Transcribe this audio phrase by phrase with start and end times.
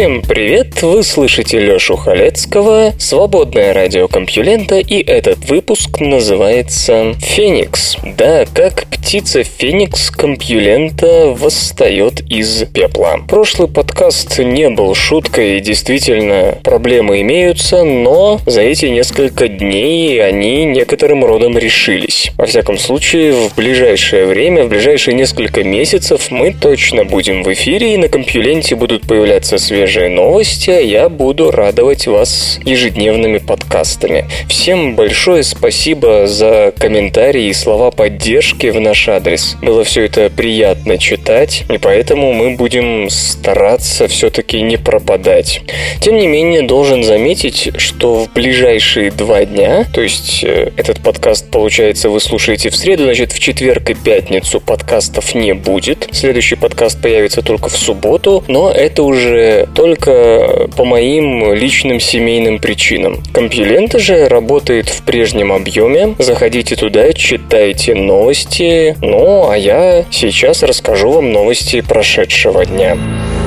[0.00, 0.80] Всем привет!
[0.80, 7.98] Вы слышите Лёшу Халецкого, свободное радио Компьюлента, и этот выпуск называется «Феникс».
[8.16, 13.18] Да, как птица Феникс Компьюлента восстает из пепла.
[13.28, 21.26] Прошлый подкаст не был шуткой, действительно проблемы имеются, но за эти несколько дней они некоторым
[21.26, 22.32] родом решились.
[22.38, 27.92] Во всяком случае, в ближайшее время, в ближайшие несколько месяцев мы точно будем в эфире,
[27.92, 34.26] и на Компьюленте будут появляться свежие свежие новости, а я буду радовать вас ежедневными подкастами.
[34.48, 39.56] Всем большое спасибо за комментарии и слова поддержки в наш адрес.
[39.60, 45.62] Было все это приятно читать, и поэтому мы будем стараться все-таки не пропадать.
[46.00, 51.50] Тем не менее, должен заметить, что в ближайшие два дня, то есть э, этот подкаст,
[51.50, 56.08] получается, вы слушаете в среду, значит, в четверг и пятницу подкастов не будет.
[56.12, 63.22] Следующий подкаст появится только в субботу, но это уже только по моим личным семейным причинам.
[63.32, 66.14] Компьюлента же работает в прежнем объеме.
[66.18, 68.96] Заходите туда, читайте новости.
[69.00, 72.96] Ну, а я сейчас расскажу вам новости прошедшего дня.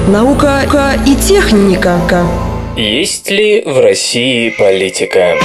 [0.07, 0.61] Наука
[1.07, 1.99] и техника.
[2.75, 5.37] Есть ли в России политика?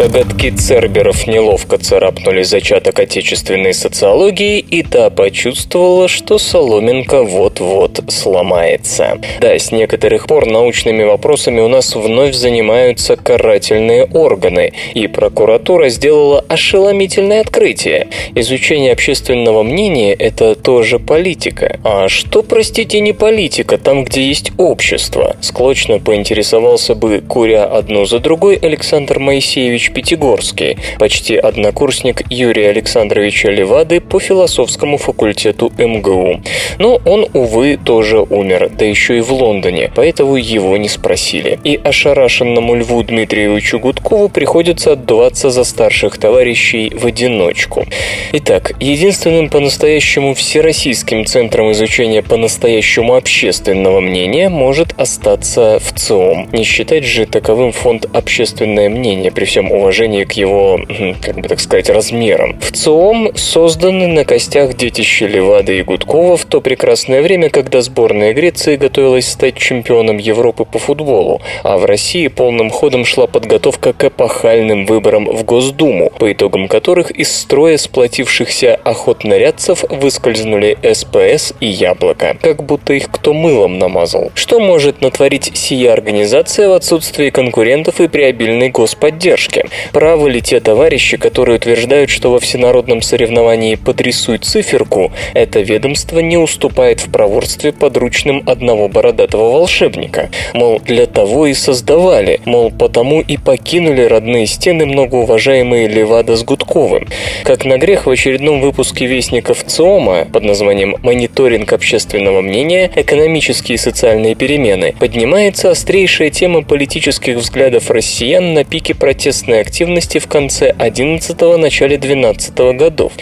[0.00, 9.18] Коготки церберов неловко царапнули зачаток отечественной социологии, и та почувствовала, что соломинка вот-вот сломается.
[9.42, 16.42] Да, с некоторых пор научными вопросами у нас вновь занимаются карательные органы, и прокуратура сделала
[16.48, 18.08] ошеломительное открытие.
[18.34, 21.78] Изучение общественного мнения– это тоже политика.
[21.84, 25.36] А что, простите, не политика, там, где есть общество?
[25.42, 34.00] Склочно поинтересовался бы, куря одну за другой, Александр Моисеевич Пятигорский, почти однокурсник Юрия Александровича Левады
[34.00, 36.40] по философскому факультету МГУ.
[36.78, 41.58] Но он, увы, тоже умер, да еще и в Лондоне, поэтому его не спросили.
[41.64, 47.84] И ошарашенному Льву Дмитриевичу Гудкову приходится отдуваться за старших товарищей в одиночку.
[48.32, 56.48] Итак, единственным по-настоящему всероссийским центром изучения по-настоящему общественного мнения может остаться в ЦИОМ.
[56.52, 60.80] Не считать же таковым фонд «Общественное мнение» при всем уважении к его,
[61.22, 62.58] как бы так сказать, размерам.
[62.60, 68.32] В ЦИОМ созданы на костях детища Левады и Гудкова в то прекрасное время, когда сборная
[68.32, 74.04] Греции готовилась стать чемпионом Европы по футболу, а в России полным ходом шла подготовка к
[74.04, 82.36] эпохальным выборам в Госдуму, по итогам которых из строя сплотившихся охотнорядцев выскользнули СПС и Яблоко,
[82.40, 84.30] как будто их кто мылом намазал.
[84.34, 89.66] Что может натворить сия организация в отсутствии конкурентов и при обильной господдержке?
[89.92, 96.36] Правы ли те товарищи, которые утверждают, что во всенародном соревновании «потрясуй циферку» это ведомство не
[96.36, 100.30] уступает в проворстве подручным одного бородатого волшебника?
[100.54, 107.08] Мол, для того и создавали, мол, потому и покинули родные стены многоуважаемые Левада с Гудковым.
[107.44, 112.90] Как на грех в очередном выпуске Вестников ЦИОМа под названием «Мониторинг общественного мнения.
[112.94, 120.26] Экономические и социальные перемены» поднимается острейшая тема политических взглядов россиян на пике протестной активности в
[120.26, 123.12] конце 11-го, начале 12 -го годов.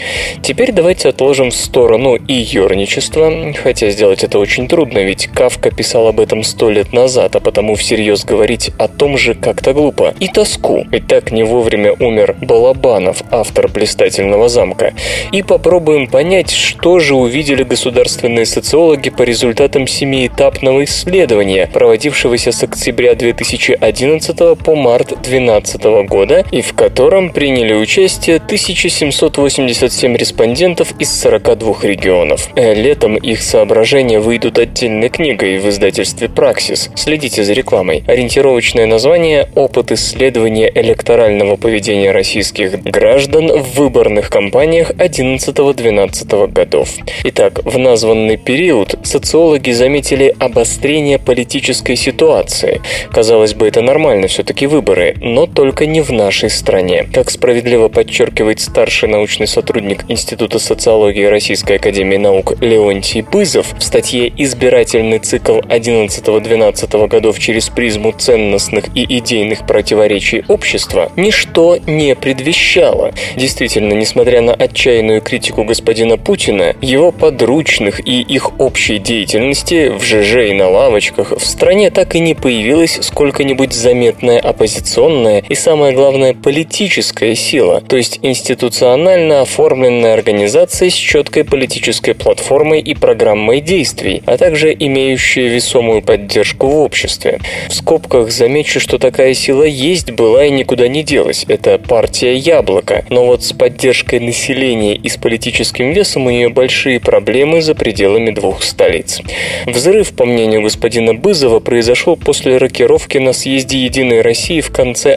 [0.41, 3.31] Теперь давайте отложим в сторону и ерничество,
[3.63, 7.75] хотя сделать это очень трудно, ведь Кавка писал об этом сто лет назад, а потому
[7.75, 10.13] всерьез говорить о том же как-то глупо.
[10.19, 14.93] И тоску, ведь так не вовремя умер Балабанов, автор «Блистательного замка».
[15.31, 23.15] И попробуем понять, что же увидели государственные социологи по результатам семиэтапного исследования, проводившегося с октября
[23.15, 32.49] 2011 по март 2012 года, и в котором приняли участие 1787 респондентов из 42 регионов.
[32.55, 36.89] Э, летом их соображения выйдут отдельной книгой в издательстве «Праксис».
[36.95, 38.03] Следите за рекламой.
[38.07, 46.89] Ориентировочное название «Опыт исследования электорального поведения российских граждан в выборных кампаниях 11-12 годов».
[47.23, 52.81] Итак, в названный период социологи заметили обострение политической ситуации.
[53.11, 57.07] Казалось бы, это нормально, все-таки выборы, но только не в нашей стране.
[57.13, 64.31] Как справедливо подчеркивает старший научный сотрудник Института социологии Российской Академии Наук Леонтий Бызов в статье
[64.35, 73.13] «Избирательный цикл 11-12 годов через призму ценностных и идейных противоречий общества» ничто не предвещало.
[73.35, 80.49] Действительно, несмотря на отчаянную критику господина Путина, его подручных и их общей деятельности в ЖЖ
[80.49, 85.93] и на лавочках в стране так и не появилась сколько-нибудь заметная оппозиционная и, самое
[86.41, 94.37] политическая сила, то есть институционально оформленная организация с четкой политической платформой и программой действий, а
[94.37, 97.39] также имеющая весомую поддержку в обществе.
[97.67, 101.45] В скобках замечу, что такая сила есть, была и никуда не делась.
[101.47, 103.05] Это партия «Яблоко».
[103.09, 108.31] Но вот с поддержкой населения и с политическим весом у нее большие проблемы за пределами
[108.31, 109.21] двух столиц.
[109.65, 115.13] Взрыв, по мнению господина Бызова, произошел после рокировки на съезде «Единой России» в конце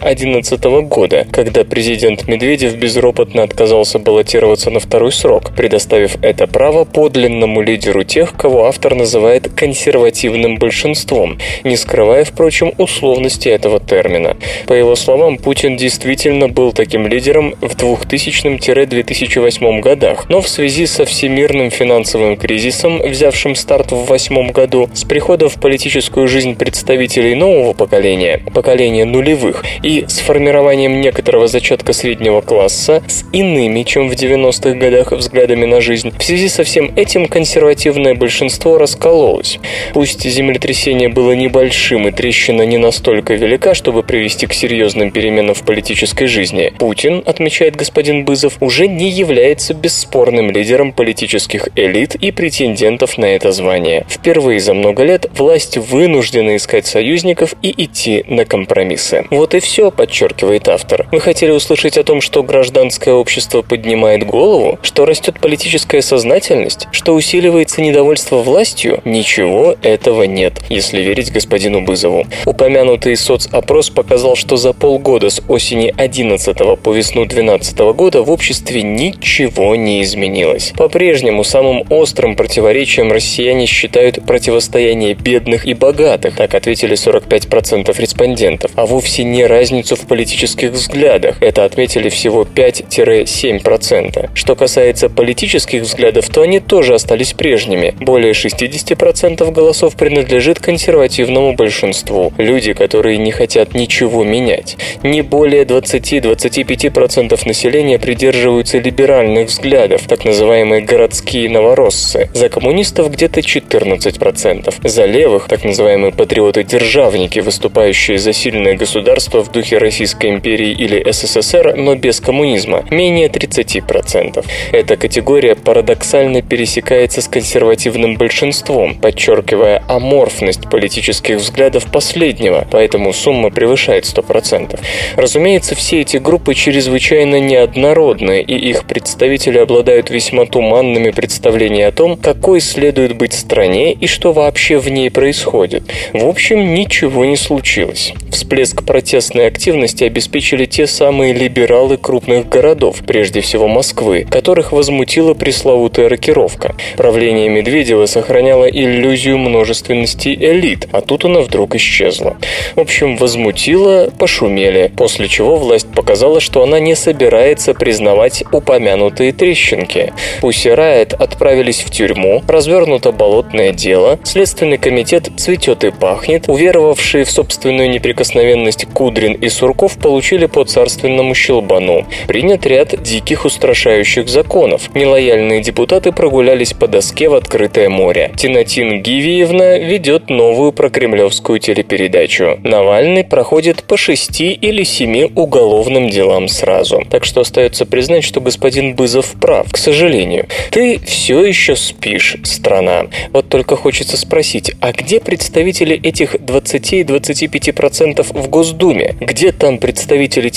[0.72, 7.60] 2011 года, когда президент Медведев безропотно отказался баллотироваться на второй срок, предоставив это право подлинному
[7.60, 14.36] лидеру тех, кого автор называет консервативным большинством, не скрывая, впрочем, условности этого термина.
[14.66, 21.04] По его словам, Путин действительно был таким лидером в 2000-2008 годах, но в связи со
[21.04, 27.72] всемирным финансовым кризисом, взявшим старт в 2008 году, с приходом в политическую жизнь представителей нового
[27.72, 30.20] поколения, поколения нулевых, и с
[30.62, 36.22] формированием некоторого зачатка среднего класса с иными, чем в 90-х годах, взглядами на жизнь, в
[36.22, 39.58] связи со всем этим консервативное большинство раскололось.
[39.92, 45.62] Пусть землетрясение было небольшим и трещина не настолько велика, чтобы привести к серьезным переменам в
[45.64, 53.18] политической жизни, Путин, отмечает господин Бызов, уже не является бесспорным лидером политических элит и претендентов
[53.18, 54.06] на это звание.
[54.08, 59.26] Впервые за много лет власть вынуждена искать союзников и идти на компромиссы.
[59.30, 61.06] Вот и все, подчеркивает автор.
[61.12, 67.14] Мы хотели услышать о том, что гражданское общество поднимает голову, что растет политическая сознательность, что
[67.14, 69.00] усиливается недовольство властью?
[69.04, 72.26] Ничего этого нет, если верить господину Бызову.
[72.46, 78.82] Упомянутый соцопрос показал, что за полгода с осени 11 по весну 12 года в обществе
[78.82, 80.72] ничего не изменилось.
[80.76, 88.86] По-прежнему самым острым противоречием россияне считают противостояние бедных и богатых, так ответили 45% респондентов, а
[88.86, 90.06] вовсе не разницу в
[90.42, 94.30] политических взглядах, это отметили всего 5-7%.
[94.34, 97.94] Что касается политических взглядов, то они тоже остались прежними.
[98.00, 102.32] Более 60% голосов принадлежит консервативному большинству.
[102.38, 104.76] Люди, которые не хотят ничего менять.
[105.04, 112.30] Не более 20-25% населения придерживаются либеральных взглядов, так называемые городские новороссы.
[112.34, 114.74] За коммунистов где-то 14%.
[114.82, 121.74] За левых, так называемые патриоты-державники, выступающие за сильное государство в духе Российской империи или СССР,
[121.76, 124.44] но без коммунизма, менее 30%.
[124.72, 134.04] Эта категория парадоксально пересекается с консервативным большинством, подчеркивая аморфность политических взглядов последнего, поэтому сумма превышает
[134.04, 134.78] 100%.
[135.16, 142.16] Разумеется, все эти группы чрезвычайно неоднородны, и их представители обладают весьма туманными представлениями о том,
[142.16, 145.84] какой следует быть стране и что вообще в ней происходит.
[146.12, 148.12] В общем, ничего не случилось.
[148.30, 156.08] Всплеск протестной активности обеспечили те самые либералы крупных городов, прежде всего Москвы, которых возмутила пресловутая
[156.08, 156.76] рокировка.
[156.96, 162.36] Правление Медведева сохраняло иллюзию множественности элит, а тут она вдруг исчезла.
[162.76, 170.12] В общем, возмутило, пошумели, после чего власть показала, что она не собирается признавать упомянутые трещинки.
[170.40, 177.30] Пусть Райт отправились в тюрьму, развернуто болотное дело, Следственный комитет цветет и пахнет, уверовавшие в
[177.30, 180.11] собственную неприкосновенность Кудрин и Сурков получили
[180.46, 182.06] по царственному щелбану.
[182.26, 184.94] Принят ряд диких устрашающих законов.
[184.94, 188.32] Нелояльные депутаты прогулялись по доске в открытое море.
[188.36, 192.58] Тинатин Гивиевна ведет новую прокремлевскую телепередачу.
[192.62, 197.02] Навальный проходит по шести или семи уголовным делам сразу.
[197.10, 200.46] Так что остается признать, что господин Бызов прав, к сожалению.
[200.70, 203.06] Ты все еще спишь, страна.
[203.32, 209.14] Вот только хочется спросить, а где представители этих 20-25% в Госдуме?
[209.20, 209.91] Где там представители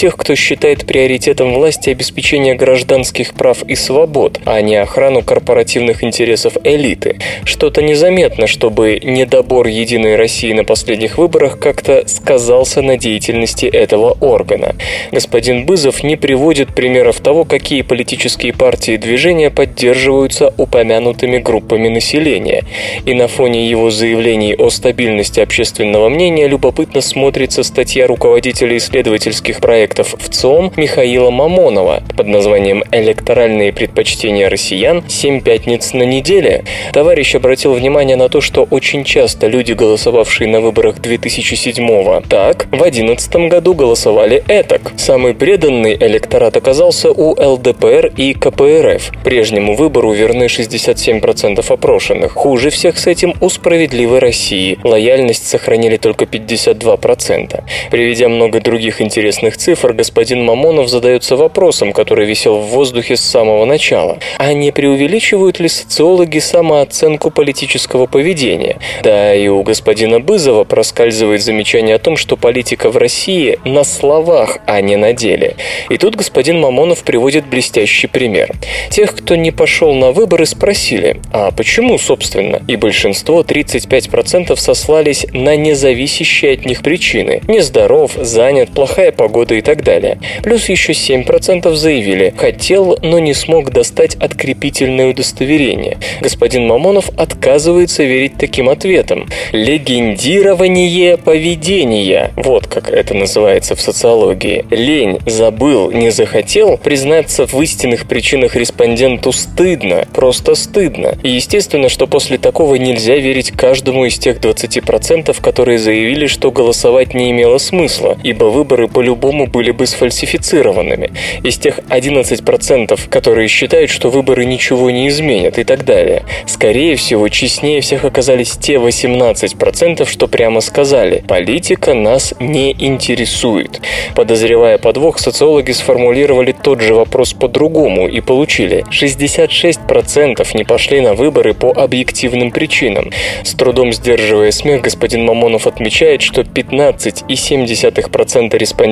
[0.05, 6.57] тех, кто считает приоритетом власти обеспечение гражданских прав и свобод, а не охрану корпоративных интересов
[6.63, 7.17] элиты?
[7.43, 14.75] Что-то незаметно, чтобы недобор Единой России на последних выборах как-то сказался на деятельности этого органа.
[15.11, 22.63] Господин Бызов не приводит примеров того, какие политические партии и движения поддерживаются упомянутыми группами населения.
[23.05, 29.59] И на фоне его заявлений о стабильности общественного мнения любопытно смотрится статья руководителя исследовательского исследовательских
[29.59, 35.03] проектов в ЦОМ Михаила Мамонова под названием «Электоральные предпочтения россиян.
[35.07, 36.63] Семь пятниц на неделе».
[36.93, 42.77] Товарищ обратил внимание на то, что очень часто люди, голосовавшие на выборах 2007-го так, в
[42.77, 44.93] 2011 году голосовали этак.
[44.97, 49.11] Самый преданный электорат оказался у ЛДПР и КПРФ.
[49.23, 52.33] Прежнему выбору верны 67% опрошенных.
[52.33, 54.77] Хуже всех с этим у «Справедливой России».
[54.83, 57.63] Лояльность сохранили только 52%.
[57.89, 59.14] Приведя много других интересных
[59.57, 64.19] цифр, господин Мамонов задается вопросом, который висел в воздухе с самого начала.
[64.37, 68.77] А не преувеличивают ли социологи самооценку политического поведения?
[69.03, 74.59] Да, и у господина Бызова проскальзывает замечание о том, что политика в России на словах,
[74.67, 75.55] а не на деле.
[75.89, 78.51] И тут господин Мамонов приводит блестящий пример.
[78.89, 82.61] Тех, кто не пошел на выборы, спросили, а почему, собственно?
[82.67, 87.41] И большинство, 35%, сослались на независящие от них причины.
[87.47, 90.19] Нездоров, занят, плохая погода и так далее.
[90.43, 95.97] Плюс еще 7% заявили, хотел, но не смог достать открепительное удостоверение.
[96.21, 99.27] Господин Мамонов отказывается верить таким ответам.
[99.51, 102.31] Легендирование поведения.
[102.35, 104.65] Вот как это называется в социологии.
[104.69, 111.17] Лень, забыл, не захотел, признаться в истинных причинах респонденту стыдно, просто стыдно.
[111.23, 117.13] И естественно, что после такого нельзя верить каждому из тех 20%, которые заявили, что голосовать
[117.13, 121.11] не имело смысла, ибо выборы по-любому были бы сфальсифицированными.
[121.43, 126.23] Из тех 11%, которые считают, что выборы ничего не изменят и так далее.
[126.45, 133.81] Скорее всего, честнее всех оказались те 18%, что прямо сказали «политика нас не интересует».
[134.15, 141.53] Подозревая подвох, социологи сформулировали тот же вопрос по-другому и получили 66% не пошли на выборы
[141.53, 143.11] по объективным причинам.
[143.43, 148.84] С трудом сдерживая смех, господин Мамонов отмечает, что 15,7% респондентов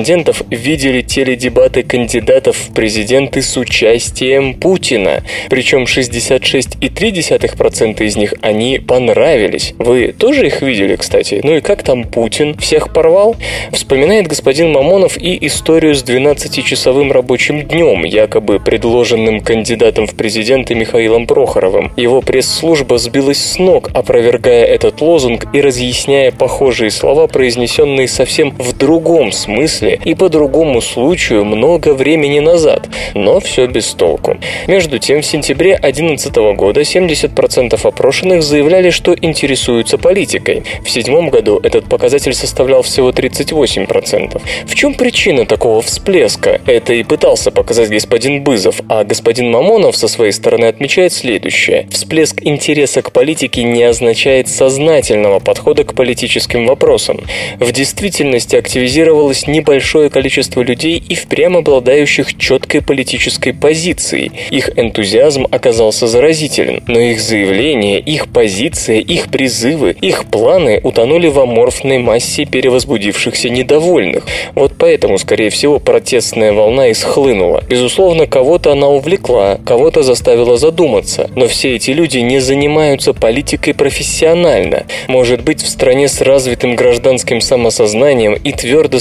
[0.50, 5.22] видели теледебаты кандидатов в президенты с участием Путина.
[5.48, 9.74] Причем 66,3% из них они понравились.
[9.78, 11.40] Вы тоже их видели, кстати?
[11.44, 12.56] Ну и как там Путин?
[12.58, 13.36] Всех порвал?
[13.72, 21.26] Вспоминает господин Мамонов и историю с 12-часовым рабочим днем, якобы предложенным кандидатом в президенты Михаилом
[21.26, 21.92] Прохоровым.
[21.96, 28.76] Его пресс-служба сбилась с ног, опровергая этот лозунг и разъясняя похожие слова, произнесенные совсем в
[28.76, 32.88] другом смысле и по другому случаю много времени назад.
[33.14, 34.36] Но все без толку.
[34.66, 40.64] Между тем, в сентябре 2011 года 70% опрошенных заявляли, что интересуются политикой.
[40.84, 44.40] В седьмом году этот показатель составлял всего 38%.
[44.66, 46.60] В чем причина такого всплеска?
[46.66, 51.86] Это и пытался показать господин Бызов, а господин Мамонов со своей стороны отмечает следующее.
[51.90, 57.20] Всплеск интереса к политике не означает сознательного подхода к политическим вопросам.
[57.60, 64.30] В действительности активизировалось небольшое количество людей и впрямь обладающих четкой политической позицией.
[64.50, 71.40] Их энтузиазм оказался заразителен, но их заявления, их позиция, их призывы, их планы утонули в
[71.40, 74.24] аморфной массе перевозбудившихся недовольных.
[74.54, 77.64] Вот поэтому, скорее всего, протестная волна исхлынула.
[77.68, 84.84] Безусловно, кого-то она увлекла, кого-то заставила задуматься, но все эти люди не занимаются политикой профессионально.
[85.08, 89.00] Может быть, в стране с развитым гражданским самосознанием и твердо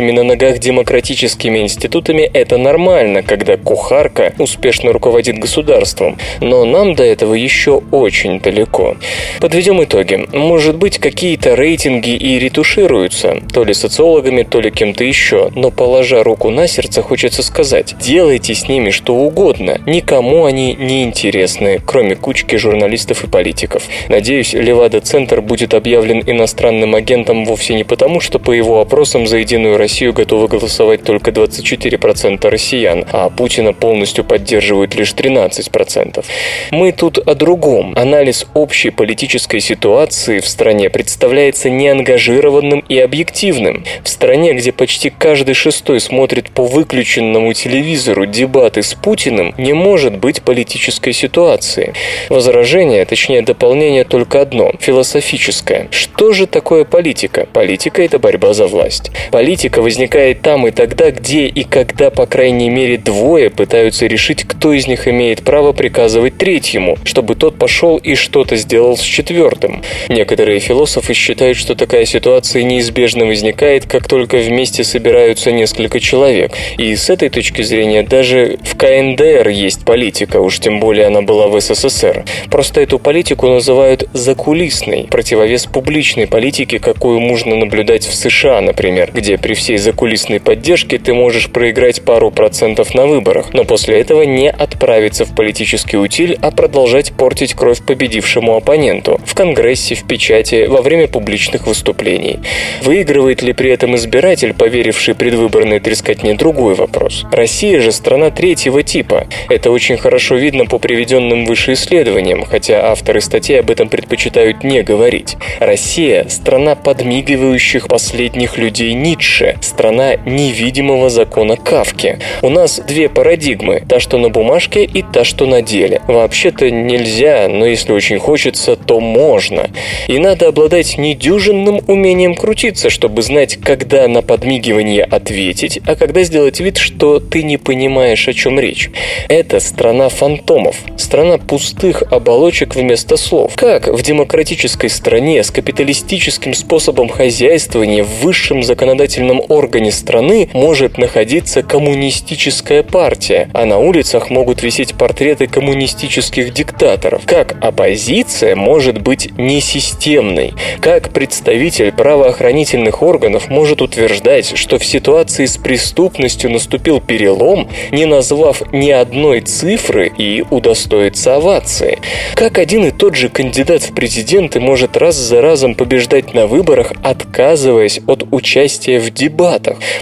[0.00, 6.16] стоящими на ногах демократическими институтами это нормально, когда кухарка успешно руководит государством.
[6.40, 8.96] Но нам до этого еще очень далеко.
[9.40, 10.26] Подведем итоги.
[10.32, 16.22] Может быть, какие-то рейтинги и ретушируются, то ли социологами, то ли кем-то еще, но положа
[16.22, 22.16] руку на сердце, хочется сказать, делайте с ними что угодно, никому они не интересны, кроме
[22.16, 23.82] кучки журналистов и политиков.
[24.08, 29.76] Надеюсь, Левада-центр будет объявлен иностранным агентом вовсе не потому, что по его опросам за Единую
[29.76, 36.24] Россию готовы голосовать только 24% россиян, а Путина полностью поддерживают лишь 13%.
[36.70, 37.92] Мы тут о другом.
[37.96, 43.84] Анализ общей политической ситуации в стране представляется неангажированным и объективным.
[44.04, 50.16] В стране, где почти каждый шестой смотрит по выключенному телевизору дебаты с Путиным, не может
[50.16, 51.94] быть политической ситуации.
[52.28, 55.88] Возражение, точнее дополнение только одно– философическое.
[55.90, 57.46] Что же такое политика?
[57.52, 59.10] Политика– это борьба за власть.
[59.30, 64.72] Политика возникает там и тогда, где и когда, по крайней мере, двое пытаются решить, кто
[64.72, 69.82] из них имеет право приказывать третьему, чтобы тот пошел и что-то сделал с четвертым.
[70.08, 76.52] Некоторые философы считают, что такая ситуация неизбежно возникает, как только вместе собираются несколько человек.
[76.78, 81.48] И с этой точки зрения даже в КНДР есть политика, уж тем более она была
[81.48, 82.24] в СССР.
[82.50, 89.38] Просто эту политику называют закулисной, противовес публичной политике, какую можно наблюдать в США, например, где
[89.38, 94.22] при всех всей закулисной поддержки ты можешь проиграть пару процентов на выборах, но после этого
[94.22, 100.66] не отправиться в политический утиль, а продолжать портить кровь победившему оппоненту в Конгрессе, в печати,
[100.66, 102.40] во время публичных выступлений.
[102.82, 107.24] Выигрывает ли при этом избиратель, поверивший предвыборной трескотне, другой вопрос.
[107.30, 109.28] Россия же страна третьего типа.
[109.48, 114.82] Это очень хорошо видно по приведенным выше исследованиям, хотя авторы статей об этом предпочитают не
[114.82, 115.36] говорить.
[115.60, 122.18] Россия– страна подмигивающих последних людей Ницше, страна невидимого закона Кавки.
[122.42, 126.02] У нас две парадигмы– та, что на бумажке, и та, что на деле.
[126.06, 129.70] Вообще-то нельзя, но если очень хочется, то можно.
[130.08, 136.60] И надо обладать недюжинным умением крутиться, чтобы знать, когда на подмигивание ответить, а когда сделать
[136.60, 138.90] вид, что ты не понимаешь, о чем речь.
[139.28, 143.52] Это страна фантомов, страна пустых оболочек вместо слов.
[143.56, 151.62] Как в демократической стране с капиталистическим способом хозяйствования в высшем законодательном органе страны может находиться
[151.62, 157.22] коммунистическая партия, а на улицах могут висеть портреты коммунистических диктаторов?
[157.26, 160.54] Как оппозиция может быть несистемной?
[160.80, 168.62] Как представитель правоохранительных органов может утверждать, что в ситуации с преступностью наступил перелом, не назвав
[168.72, 171.98] ни одной цифры и удостоиться овации?
[172.34, 176.92] Как один и тот же кандидат в президенты может раз за разом побеждать на выборах,
[177.02, 179.39] отказываясь от участия в дебатах?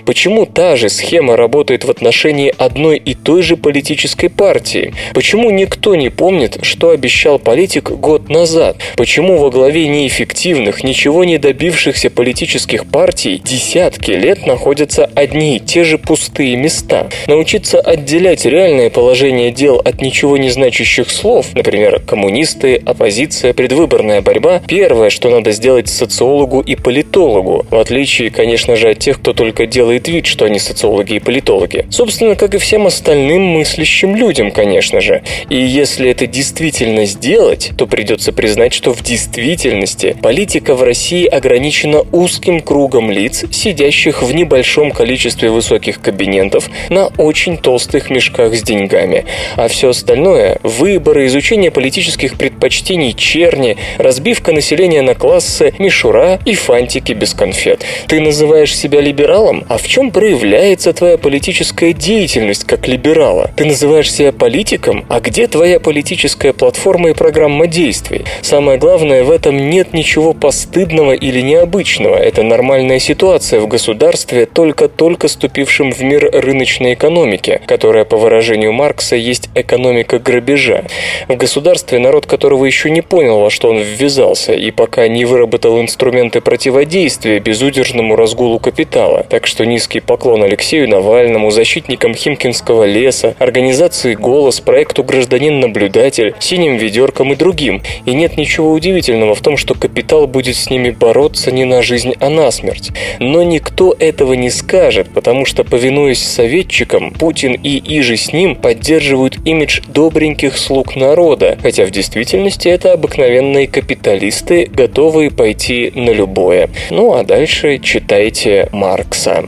[0.05, 4.93] Почему та же схема работает в отношении одной и той же политической партии?
[5.15, 8.79] Почему никто не помнит, что обещал политик год назад?
[8.97, 15.85] Почему во главе неэффективных, ничего не добившихся политических партий десятки лет находятся одни и те
[15.85, 17.09] же пустые места?
[17.29, 24.63] Научиться отделять реальное положение дел от ничего не значащих слов, например, коммунисты, оппозиция, предвыборная борьба,
[24.67, 29.67] первое, что надо сделать социологу и политологу, в отличие, конечно же, от тех, кто только
[29.67, 31.87] делает вид, что они социологи и политологи.
[31.91, 35.23] Собственно, как и всем остальным мыслящим людям, конечно же.
[35.49, 42.05] И если это действительно сделать, то придется признать, что в действительности политика в России ограничена
[42.13, 49.25] узким кругом лиц, сидящих в небольшом количестве высоких кабинетов на очень толстых мешках с деньгами.
[49.57, 57.13] А все остальное– выборы, изучение политических предпочтений, черни, разбивка населения на классы, мишура и фантики
[57.13, 57.85] без конфет.
[58.07, 59.65] Ты называешь себя либералом?
[59.69, 63.51] А в чем проявляется твоя политическая деятельность как либерала?
[63.57, 65.07] Ты называешь себя политиком?
[65.09, 68.25] А где твоя политическая платформа и программа действий?
[68.43, 72.17] Самое главное, в этом нет ничего постыдного или необычного.
[72.17, 79.17] Это нормальная ситуация в государстве, только-только ступившем в мир рыночной экономики, которая, по выражению Маркса,
[79.17, 80.85] есть экономика грабежа.
[81.29, 85.81] В государстве народ, которого еще не понял, во что он ввязался, и пока не выработал
[85.81, 88.98] инструменты противодействия безудержному разгулу капитала.
[89.29, 97.33] Так что низкий поклон Алексею Навальному, защитникам Химкинского леса, организации «Голос», проекту «Гражданин-наблюдатель», «Синим ведеркам»
[97.33, 97.81] и другим.
[98.07, 102.15] И нет ничего удивительного в том, что капитал будет с ними бороться не на жизнь,
[102.19, 102.91] а на смерть.
[103.21, 109.39] Но никто этого не скажет, потому что, повинуясь советчикам, Путин и иже с ним поддерживают
[109.45, 116.69] имидж добреньких слуг народа, хотя в действительности это обыкновенные капиталисты, готовые пойти на любое.
[116.91, 119.45] Ну а дальше читайте Маркса.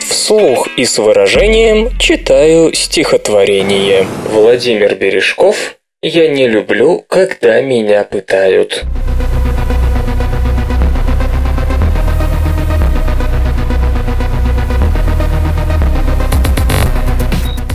[0.00, 4.04] Вслух и с выражением читаю стихотворение.
[4.32, 8.82] Владимир Бережков «Я не люблю, когда меня пытают».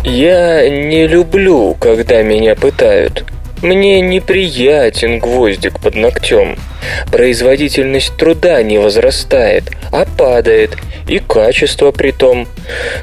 [0.03, 3.23] Я не люблю, когда меня пытают.
[3.61, 6.57] Мне неприятен гвоздик под ногтем.
[7.11, 12.47] Производительность труда не возрастает, а падает, и качество при том.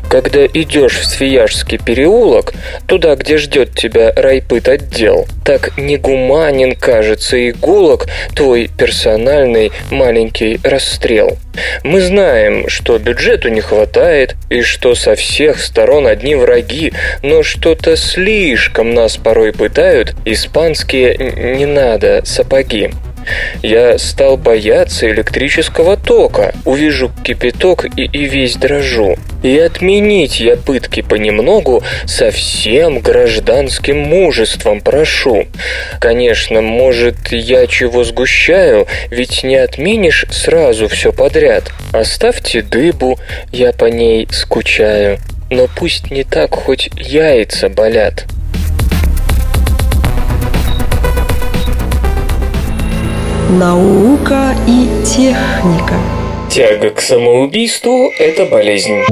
[0.09, 2.53] Когда идешь в Свияжский переулок,
[2.87, 11.39] туда, где ждет тебя райпыт отдел, так негуманен кажется игулок твой персональный маленький расстрел.
[11.85, 16.93] Мы знаем, что бюджету не хватает, и что со всех сторон одни враги,
[17.23, 21.17] но что-то слишком нас порой пытают испанские
[21.57, 22.91] «не надо» сапоги.
[23.63, 26.53] Я стал бояться электрического тока.
[26.65, 29.17] Увижу кипяток и, и весь дрожу.
[29.43, 35.47] И отменить я пытки понемногу со всем гражданским мужеством прошу.
[36.01, 41.73] Конечно, может, я чего сгущаю, ведь не отменишь сразу все подряд.
[41.93, 43.19] Оставьте дыбу,
[43.51, 45.19] я по ней скучаю.
[45.51, 48.27] Но пусть не так хоть яйца болят.
[53.61, 55.97] Наука и техника.
[56.49, 59.03] Тяга к самоубийству– это болезнь.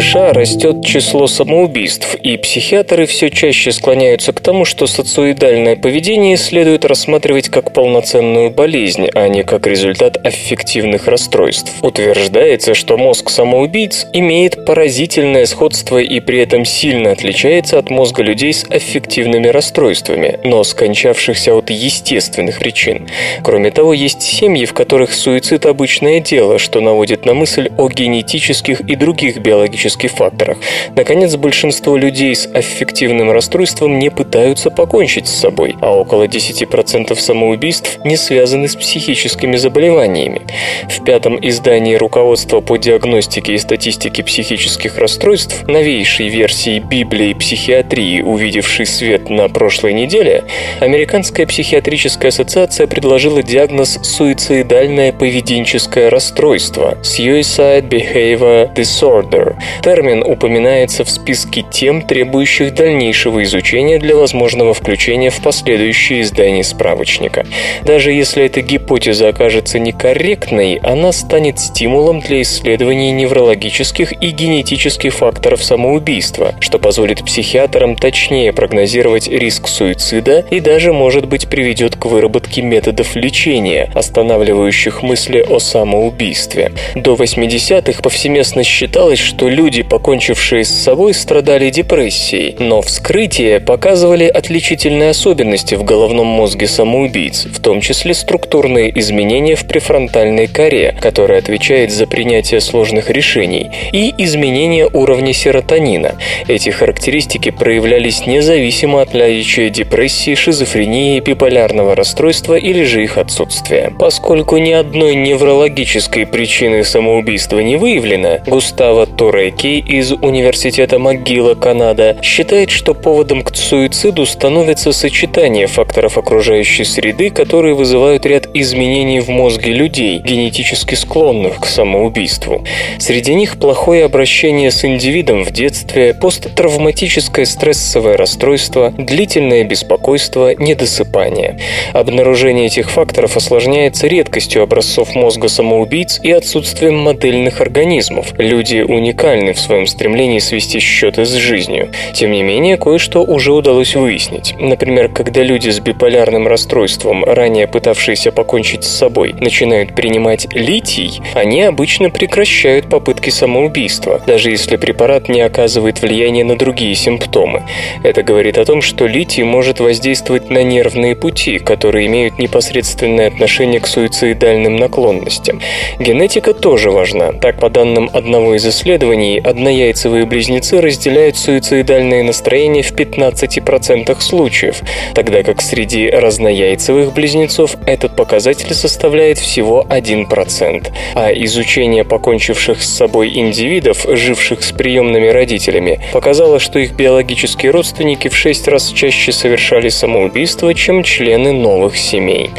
[0.00, 6.84] США растет число самоубийств, и психиатры все чаще склоняются к тому, что социоидальное поведение следует
[6.84, 11.72] рассматривать как полноценную болезнь, а не как результат аффективных расстройств.
[11.80, 18.52] Утверждается, что мозг самоубийц имеет поразительное сходство и при этом сильно отличается от мозга людей
[18.52, 23.08] с аффективными расстройствами, но скончавшихся от естественных причин.
[23.42, 28.82] Кроме того, есть семьи, в которых суицид– обычное дело, что наводит на мысль о генетических
[28.82, 30.58] и других биологических психологических факторах.
[30.94, 37.98] Наконец, большинство людей с аффективным расстройством не пытаются покончить с собой, а около 10% самоубийств
[38.04, 40.42] не связаны с психическими заболеваниями.
[40.88, 48.86] В пятом издании руководства по диагностике и статистике психических расстройств, новейшей версии Библии психиатрии, увидевшей
[48.86, 50.44] свет на прошлой неделе,
[50.80, 61.64] Американская психиатрическая ассоциация предложила диагноз «суицидальное поведенческое расстройство» Suicide Behavior Disorder, Термин упоминается в списке
[61.70, 67.46] тем, требующих дальнейшего изучения для возможного включения в последующие издания справочника.
[67.82, 75.62] Даже если эта гипотеза окажется некорректной, она станет стимулом для исследований неврологических и генетических факторов
[75.62, 82.62] самоубийства, что позволит психиатрам точнее прогнозировать риск суицида и даже, может быть, приведет к выработке
[82.62, 86.72] методов лечения, останавливающих мысли о самоубийстве.
[86.94, 95.10] До 80-х повсеместно считалось, что люди, покончившие с собой, страдали депрессией, но вскрытия показывали отличительные
[95.10, 101.90] особенности в головном мозге самоубийц, в том числе структурные изменения в префронтальной коре, которая отвечает
[101.90, 106.16] за принятие сложных решений, и изменения уровня серотонина.
[106.48, 113.90] Эти характеристики проявлялись независимо от наличия депрессии, шизофрении, биполярного расстройства или же их отсутствия.
[113.98, 122.16] Поскольку ни одной неврологической причины самоубийства не выявлено, Густаво Торре Ки из Университета МcГилла, Канада,
[122.22, 129.28] считает, что поводом к суициду становится сочетание факторов окружающей среды, которые вызывают ряд изменений в
[129.28, 132.64] мозге людей, генетически склонных к самоубийству.
[132.98, 141.58] Среди них плохое обращение с индивидом в детстве, посттравматическое стрессовое расстройство, длительное беспокойство, недосыпание.
[141.92, 148.32] Обнаружение этих факторов осложняется редкостью образцов мозга самоубийц и отсутствием модельных организмов.
[148.38, 151.90] Люди уникальны рациональны в своем стремлении свести счеты с жизнью.
[152.14, 154.54] Тем не менее, кое-что уже удалось выяснить.
[154.58, 161.62] Например, когда люди с биполярным расстройством, ранее пытавшиеся покончить с собой, начинают принимать литий, они
[161.62, 167.62] обычно прекращают попытки самоубийства, даже если препарат не оказывает влияния на другие симптомы.
[168.02, 173.80] Это говорит о том, что литий может воздействовать на нервные пути, которые имеют непосредственное отношение
[173.80, 175.60] к суицидальным наклонностям.
[175.98, 177.32] Генетика тоже важна.
[177.32, 184.80] Так, по данным одного из исследований, исследований однояйцевые близнецы разделяют суицидальные настроения в 15% случаев,
[185.14, 190.92] тогда как среди разнояйцевых близнецов этот показатель составляет всего 1%.
[191.14, 198.28] А изучение покончивших с собой индивидов, живших с приемными родителями, показало, что их биологические родственники
[198.28, 202.50] в 6 раз чаще совершали самоубийство, чем члены новых семей.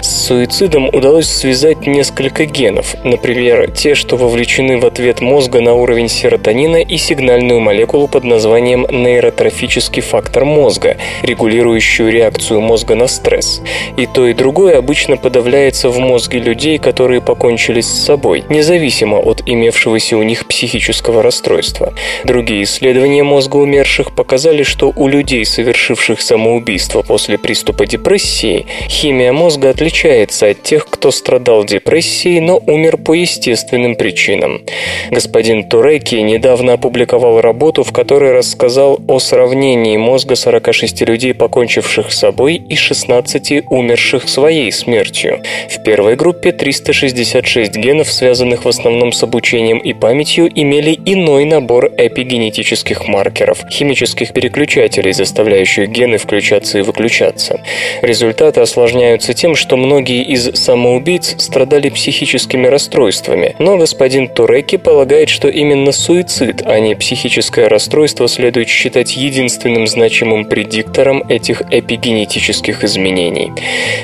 [0.00, 6.07] С суицидом удалось связать несколько генов, например, те, что вовлечены в ответ мозга на уровень
[6.08, 13.62] уровень серотонина и сигнальную молекулу под названием нейротрофический фактор мозга, регулирующую реакцию мозга на стресс.
[13.96, 19.42] И то, и другое обычно подавляется в мозге людей, которые покончили с собой, независимо от
[19.46, 21.94] имевшегося у них психического расстройства.
[22.24, 29.70] Другие исследования мозга умерших показали, что у людей, совершивших самоубийство после приступа депрессии, химия мозга
[29.70, 34.62] отличается от тех, кто страдал депрессией, но умер по естественным причинам.
[35.10, 42.12] Господин Турей Рекки недавно опубликовал работу, в которой рассказал о сравнении мозга 46 людей, покончивших
[42.12, 45.40] с собой, и 16 умерших своей смертью.
[45.68, 51.90] В первой группе 366 генов, связанных в основном с обучением и памятью, имели иной набор
[51.98, 57.60] эпигенетических маркеров, химических переключателей, заставляющих гены включаться и выключаться.
[58.02, 65.48] Результаты осложняются тем, что многие из самоубийц страдали психическими расстройствами, но господин Туреки полагает, что
[65.48, 73.52] именно именно суицид, а не психическое расстройство следует считать единственным значимым предиктором этих эпигенетических изменений.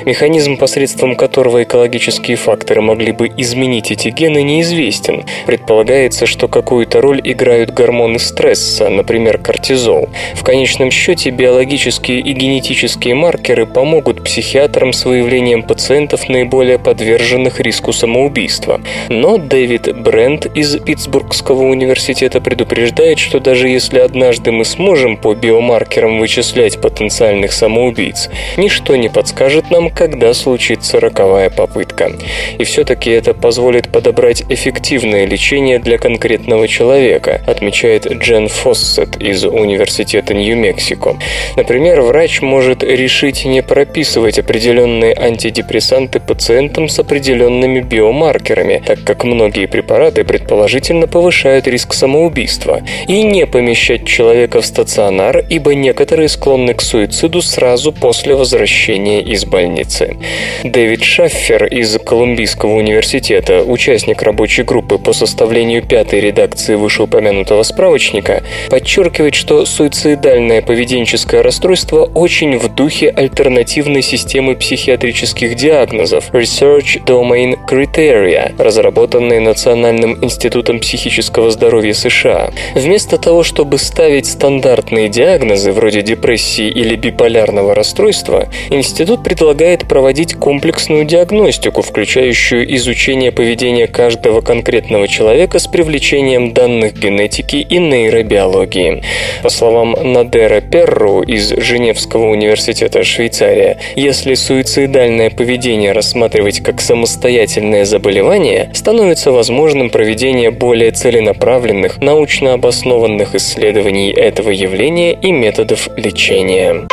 [0.05, 5.25] Механизм, посредством которого экологические факторы могли бы изменить эти гены, неизвестен.
[5.45, 10.09] Предполагается, что какую-то роль играют гормоны стресса, например, кортизол.
[10.33, 17.93] В конечном счете биологические и генетические маркеры помогут психиатрам с выявлением пациентов наиболее подверженных риску
[17.93, 18.81] самоубийства.
[19.09, 26.19] Но Дэвид Брент из Питтсбургского университета предупреждает, что даже если однажды мы сможем по биомаркерам
[26.19, 32.11] вычислять потенциальных самоубийц, ничто не подскажет нам, когда случится роковая попытка.
[32.57, 40.33] И все-таки это позволит подобрать эффективное лечение для конкретного человека, отмечает Джен Фоссет из Университета
[40.33, 41.17] Нью-Мексико.
[41.55, 49.65] Например, врач может решить не прописывать определенные антидепрессанты пациентам с определенными биомаркерами, так как многие
[49.65, 56.81] препараты предположительно повышают риск самоубийства, и не помещать человека в стационар, ибо некоторые склонны к
[56.81, 60.17] суициду сразу после возвращения из больницы.
[60.63, 69.35] Дэвид Шаффер из Колумбийского университета, участник рабочей группы по составлению пятой редакции вышеупомянутого справочника, подчеркивает,
[69.35, 79.39] что суицидальное поведенческое расстройство очень в духе альтернативной системы психиатрических диагнозов Research Domain Criteria, разработанной
[79.39, 82.51] Национальным институтом психического здоровья США.
[82.75, 91.05] Вместо того, чтобы ставить стандартные диагнозы вроде депрессии или биполярного расстройства, институт предлагает проводить комплексную
[91.05, 99.03] диагностику, включающую изучение поведения каждого конкретного человека с привлечением данных генетики и нейробиологии.
[99.43, 108.69] По словам Надера Перру из Женевского университета Швейцария, если суицидальное поведение рассматривать как самостоятельное заболевание,
[108.73, 110.91] становится возможным проведение более
[111.35, 116.87] целенаправленных, научно обоснованных исследований этого явления и методов лечения.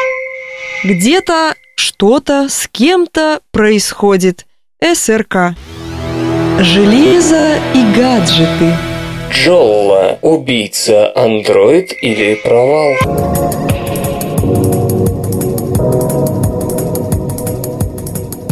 [0.85, 4.47] Где-то что-то с кем-то происходит.
[4.83, 5.55] СРК.
[6.61, 8.77] Железо и гаджеты.
[9.31, 10.19] Джолла.
[10.23, 11.13] Убийца.
[11.15, 13.62] Андроид или провал?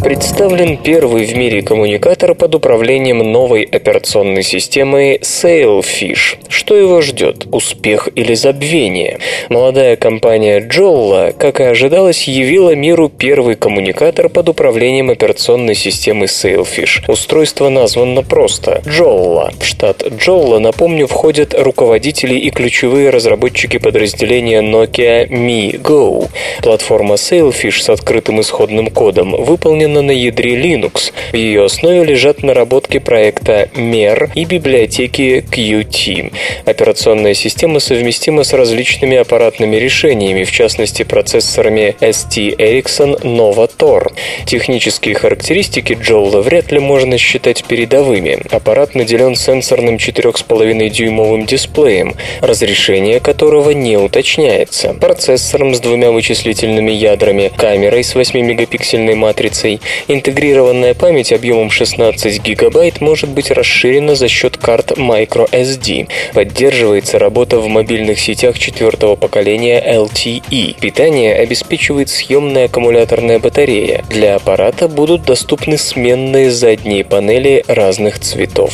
[0.03, 6.37] Представлен первый в мире коммуникатор под управлением новой операционной системы Sailfish.
[6.49, 7.45] Что его ждет?
[7.51, 9.19] Успех или забвение?
[9.49, 17.03] Молодая компания Jolla, как и ожидалось, явила миру первый коммуникатор под управлением операционной системы Sailfish.
[17.07, 19.53] Устройство названо просто– Jolla.
[19.59, 26.27] В штат Jolla, напомню, входят руководители и ключевые разработчики подразделения Nokia Mi Go.
[26.63, 31.11] Платформа Sailfish с открытым исходным кодом выполнена выполнена на ядре Linux.
[31.31, 36.31] В ее основе лежат наработки проекта MER и библиотеки Qt.
[36.65, 44.11] Операционная система совместима с различными аппаратными решениями, в частности процессорами ST Ericsson Nova Tor.
[44.45, 48.39] Технические характеристики Jolla вряд ли можно считать передовыми.
[48.51, 58.03] Аппарат наделен сенсорным 4,5-дюймовым дисплеем, разрешение которого не уточняется, процессором с двумя вычислительными ядрами, камерой
[58.03, 66.07] с 8-мегапиксельной матрицей, Интегрированная память объемом 16 гигабайт может быть расширена за счет карт microSD.
[66.33, 70.79] Поддерживается работа в мобильных сетях четвертого поколения LTE.
[70.79, 74.03] Питание обеспечивает съемная аккумуляторная батарея.
[74.09, 78.73] Для аппарата будут доступны сменные задние панели разных цветов.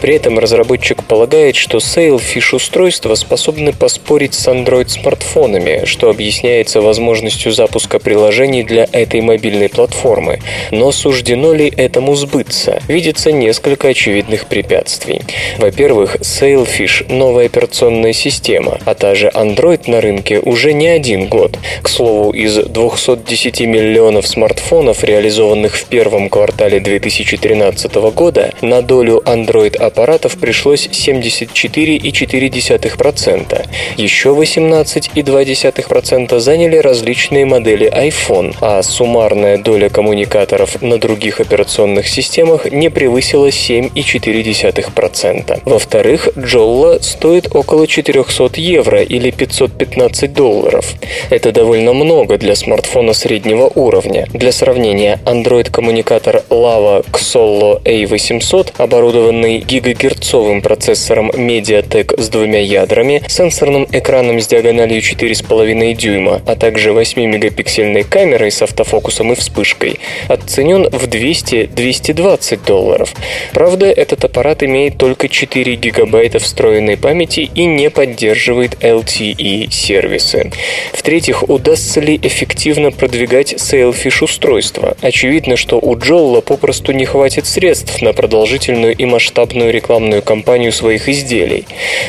[0.00, 7.98] При этом разработчик полагает, что Sailfish устройства способны поспорить с Android-смартфонами, что объясняется возможностью запуска
[7.98, 10.40] приложений для этой мобильной платформы.
[10.70, 12.80] Но суждено ли этому сбыться?
[12.88, 15.20] Видится несколько очевидных препятствий.
[15.58, 21.56] Во-первых, Sailfish– новая операционная система, а та же Android на рынке уже не один год.
[21.82, 30.36] К слову, из 210 миллионов смартфонов, реализованных в первом квартале 2013 года, на долю Android-аппаратов
[30.38, 33.66] пришлось 74,4%.
[33.96, 42.70] Еще 18,2% заняли различные модели iPhone, а суммарная доля коммуникаций индикаторов на других операционных системах
[42.70, 45.62] не превысила 7,4%.
[45.64, 50.94] Во-вторых, Jolla стоит около 400 евро или 515 долларов.
[51.30, 54.26] Это довольно много для смартфона среднего уровня.
[54.32, 64.40] Для сравнения, Android-коммуникатор Lava Xollo A800, оборудованный гигагерцовым процессором MediaTek с двумя ядрами, сенсорным экраном
[64.40, 69.98] с диагональю 4,5 дюйма, а также 8-мегапиксельной камерой с автофокусом и вспышкой,
[70.28, 73.14] оценен в 200-220 долларов.
[73.52, 80.52] Правда, этот аппарат имеет только 4 гигабайта встроенной памяти и не поддерживает LTE-сервисы.
[80.92, 84.96] В-третьих, удастся ли эффективно продвигать Sailfish устройство?
[85.00, 91.08] Очевидно, что у Джолла попросту не хватит средств на продолжительную и масштабную рекламную кампанию своих
[91.08, 91.66] изделий.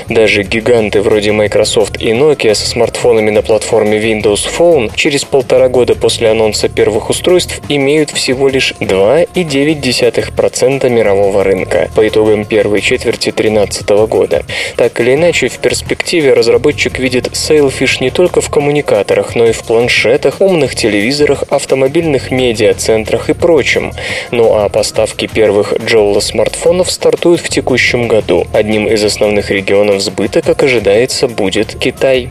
[0.10, 5.96] Даже гиганты вроде Microsoft и Nokia со смартфонами на платформе Windows Phone через полтора года
[5.96, 13.90] после анонса первых устройств имеют всего лишь 2,9% мирового рынка по итогам первой четверти 2013
[14.08, 14.44] года.
[14.76, 19.64] Так или иначе, в перспективе разработчик видит Sailfish не только в коммуникаторах, но и в
[19.64, 23.94] планшетах, умных телевизорах, автомобильных медиацентрах и прочем.
[24.32, 28.48] Ну а поставки первых Джолла смартфонов стартуют в текущем году.
[28.54, 32.30] Одним из основных регионов сбыта, как ожидается, будет Китай.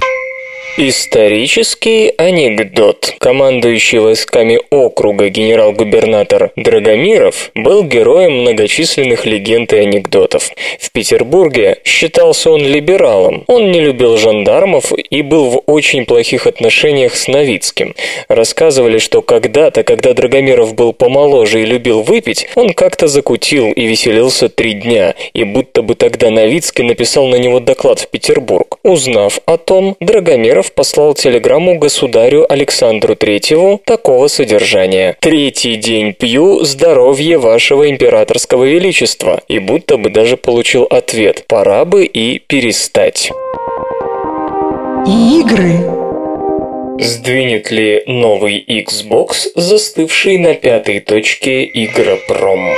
[0.80, 3.12] Исторический анекдот.
[3.18, 10.52] Командующий войсками округа генерал-губернатор Драгомиров был героем многочисленных легенд и анекдотов.
[10.78, 13.42] В Петербурге считался он либералом.
[13.48, 17.96] Он не любил жандармов и был в очень плохих отношениях с Новицким.
[18.28, 24.48] Рассказывали, что когда-то, когда Драгомиров был помоложе и любил выпить, он как-то закутил и веселился
[24.48, 28.78] три дня, и будто бы тогда Новицкий написал на него доклад в Петербург.
[28.84, 35.16] Узнав о том, Драгомиров послал телеграмму государю Александру Третьему такого содержания.
[35.20, 42.04] «Третий день пью здоровье вашего императорского величества» и будто бы даже получил ответ «пора бы
[42.04, 43.30] и перестать».
[45.06, 45.78] Игры.
[47.00, 52.74] Сдвинет ли новый Xbox, застывший на пятой точке Игропром?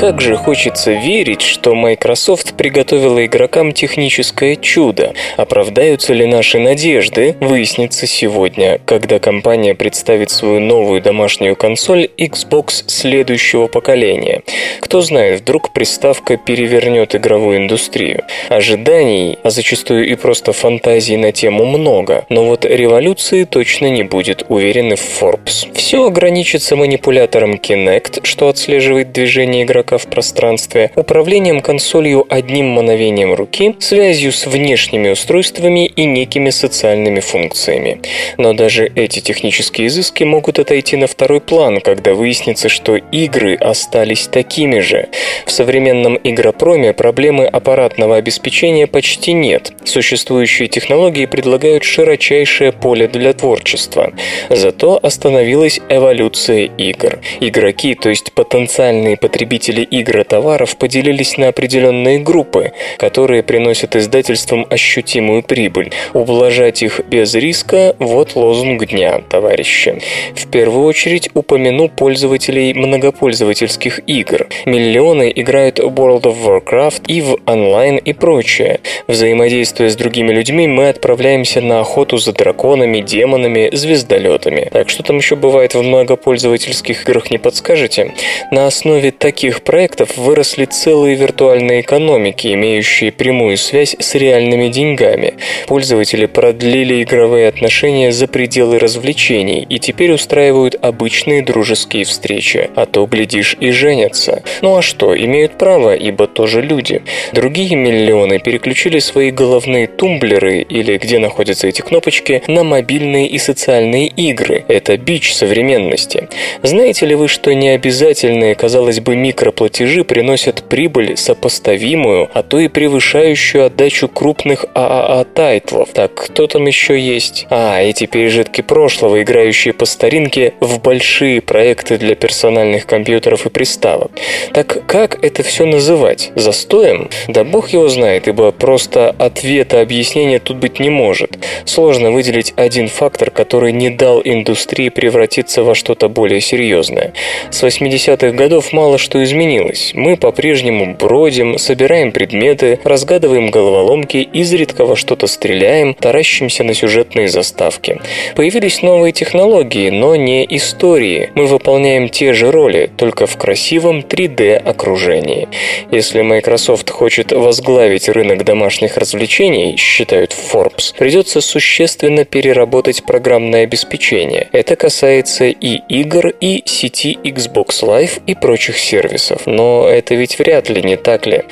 [0.00, 5.12] Как же хочется верить, что Microsoft приготовила игрокам техническое чудо.
[5.36, 13.66] Оправдаются ли наши надежды, выяснится сегодня, когда компания представит свою новую домашнюю консоль Xbox следующего
[13.66, 14.40] поколения.
[14.80, 18.24] Кто знает, вдруг приставка перевернет игровую индустрию.
[18.48, 24.46] Ожиданий, а зачастую и просто фантазий на тему много, но вот революции точно не будет,
[24.48, 25.70] уверены в Forbes.
[25.74, 33.76] Все ограничится манипулятором Kinect, что отслеживает движение игрока в пространстве, управлением консолью одним мановением руки,
[33.78, 38.00] связью с внешними устройствами и некими социальными функциями.
[38.38, 44.26] Но даже эти технические изыски могут отойти на второй план, когда выяснится, что игры остались
[44.26, 45.08] такими же.
[45.46, 49.72] В современном игропроме проблемы аппаратного обеспечения почти нет.
[49.84, 54.12] Существующие технологии предлагают широчайшее поле для творчества.
[54.48, 57.20] Зато остановилась эволюция игр.
[57.40, 63.96] Игроки, то есть потенциальные потребители потребители игр и товаров поделились на определенные группы, которые приносят
[63.96, 65.90] издательствам ощутимую прибыль.
[66.14, 70.00] Ублажать их без риска– вот лозунг дня, товарищи.
[70.34, 74.46] В первую очередь упомяну пользователей многопользовательских игр.
[74.66, 78.80] Миллионы играют в World of Warcraft, и в онлайн и прочее.
[79.08, 84.68] Взаимодействуя с другими людьми, мы отправляемся на охоту за драконами, демонами, звездолетами.
[84.72, 88.12] Так что там еще бывает в многопользовательских играх, не подскажете?
[88.50, 95.34] На основе таких проектов выросли целые виртуальные экономики, имеющие прямую связь с реальными деньгами.
[95.68, 103.06] Пользователи продлили игровые отношения за пределы развлечений и теперь устраивают обычные дружеские встречи, а то,
[103.06, 104.42] глядишь, и женятся.
[104.60, 107.02] Ну а что, имеют право, ибо тоже люди.
[107.32, 114.08] Другие миллионы переключили свои головные тумблеры, или где находятся эти кнопочки, на мобильные и социальные
[114.08, 114.64] игры.
[114.66, 116.28] Это бич современности.
[116.64, 122.68] Знаете ли вы, что необязательные, казалось бы, микро платежи приносят прибыль сопоставимую, а то и
[122.68, 125.90] превышающую отдачу крупных AAA-тайтлов.
[125.92, 127.46] Так, кто там еще есть?
[127.50, 134.10] А, эти пережитки прошлого, играющие по старинке в большие проекты для персональных компьютеров и приставок.
[134.54, 136.32] Так как это все называть?
[136.36, 137.10] Застоем?
[137.28, 141.36] Да бог его знает, ибо просто ответа объяснения тут быть не может.
[141.66, 147.12] Сложно выделить один фактор, который не дал индустрии превратиться во что-то более серьезное.
[147.50, 149.92] С 80-х годов мало что изменилось, изменилось.
[149.94, 158.00] Мы по-прежнему бродим, собираем предметы, разгадываем головоломки, изредка во что-то стреляем, таращимся на сюжетные заставки.
[158.36, 161.30] Появились новые технологии, но не истории.
[161.34, 165.48] Мы выполняем те же роли, только в красивом 3D-окружении.
[165.90, 174.48] Если Microsoft хочет возглавить рынок домашних развлечений, считают Forbes, придется существенно переработать программное обеспечение.
[174.52, 179.39] Это касается и игр, и сети Xbox Live и прочих сервисов.
[179.46, 181.42] Но это ведь вряд ли, не так ли?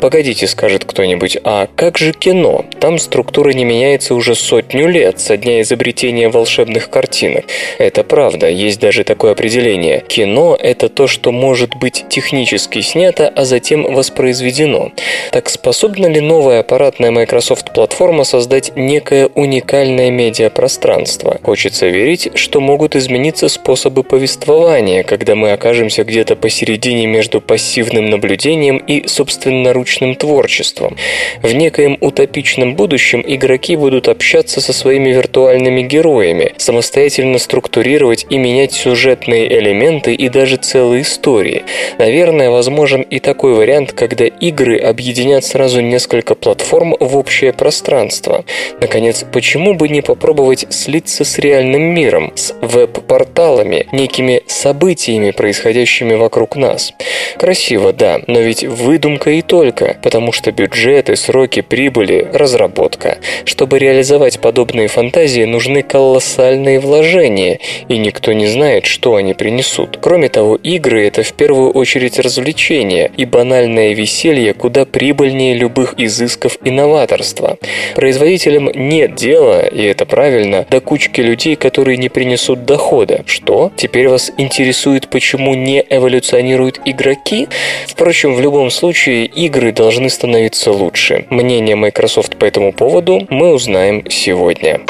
[0.00, 2.64] Погодите, скажет кто-нибудь, а как же кино?
[2.80, 7.44] Там структура не меняется уже сотню лет, со дня изобретения волшебных картинок.
[7.78, 10.04] Это правда, есть даже такое определение.
[10.06, 14.92] Кино– это то, что может быть технически снято, а затем воспроизведено.
[15.32, 21.38] Так способна ли новая аппаратная Microsoft-платформа создать некое уникальное медиапространство?
[21.42, 28.78] Хочется верить, что могут измениться способы повествования, когда мы окажемся где-то посередине между пассивным наблюдением
[28.78, 30.96] и собственноручным творчеством.
[31.42, 38.72] В некоем утопичном будущем игроки будут общаться со своими виртуальными героями, самостоятельно структурировать и менять
[38.72, 41.64] сюжетные элементы и даже целые истории.
[41.98, 48.44] Наверное, возможен и такой вариант, когда игры объединят сразу несколько платформ в общее пространство.
[48.80, 56.56] Наконец, почему бы не попробовать слиться с реальным миром, с веб-порталами, некими событиями, происходящими вокруг
[56.56, 56.92] нас?
[57.38, 63.18] Красиво, да, но ведь выдумка и только, потому что бюджеты, сроки прибыли, разработка.
[63.44, 69.98] Чтобы реализовать подобные фантазии, нужны колоссальные вложения, и никто не знает, что они принесут.
[70.00, 76.58] Кроме того, игры– это в первую очередь развлечение, и банальное веселье куда прибыльнее любых изысков
[76.64, 77.58] и новаторства.
[77.94, 83.22] Производителям нет дела, и это правильно, до кучки людей, которые не принесут дохода.
[83.26, 83.72] Что?
[83.76, 87.48] Теперь вас интересует, почему не эволюционируют игроки?
[87.86, 91.26] Впрочем, в любом случае, игры должны становиться лучше.
[91.30, 94.80] Мнение Microsoft по этому поводу мы узнаем сегодня.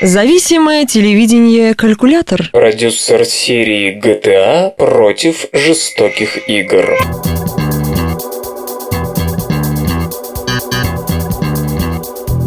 [0.00, 2.50] Зависимое телевидение-калькулятор.
[2.52, 6.96] Продюсер серии GTA против жестоких игр.